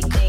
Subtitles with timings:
[0.00, 0.23] make